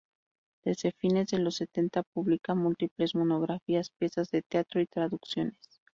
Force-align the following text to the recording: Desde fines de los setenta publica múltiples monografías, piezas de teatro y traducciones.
Desde 0.65 0.93
fines 0.93 1.27
de 1.27 1.37
los 1.37 1.57
setenta 1.57 2.01
publica 2.01 2.55
múltiples 2.55 3.13
monografías, 3.13 3.91
piezas 3.99 4.31
de 4.31 4.41
teatro 4.41 4.81
y 4.81 4.87
traducciones. 4.87 5.55